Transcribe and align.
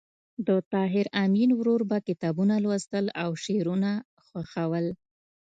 د 0.47 0.49
طاهر 0.71 1.05
آمین 1.23 1.49
ورور 1.59 1.81
به 1.89 1.97
کتابونه 2.07 2.55
لوستل 2.65 3.05
او 3.23 3.29
شعرونه 3.43 3.91
خوښول 4.25 4.85